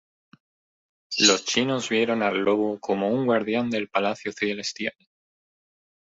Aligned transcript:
Los 1.19 1.45
chinos 1.45 1.87
vieron 1.89 2.23
al 2.23 2.39
lobo 2.39 2.79
como 2.79 3.07
un 3.09 3.27
guardián 3.27 3.69
del 3.69 3.87
palacio 3.87 4.31
celestial. 4.31 4.95